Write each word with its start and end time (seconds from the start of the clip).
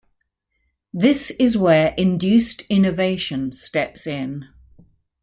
This 0.91 1.29
is 1.29 1.55
where 1.55 1.93
induced 1.95 2.61
innovation 2.61 3.51
steps 3.51 4.07
in. 4.07 4.45